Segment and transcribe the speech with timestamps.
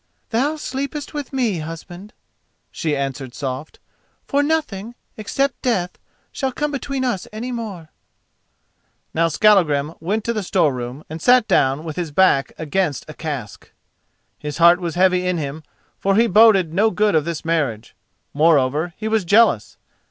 [0.31, 2.11] "Thou sleepest with me, husband,"
[2.71, 3.77] she answered soft,
[4.25, 5.99] "for nothing, except Death,
[6.31, 7.89] shall come between us any more."
[9.13, 13.13] Now Skallagrim went to the store room, and sat down with his back against a
[13.13, 13.71] cask.
[14.39, 15.61] His heart was heavy in him,
[15.99, 17.95] for he boded no good of this marriage.
[18.33, 19.77] Moreover, he was jealous.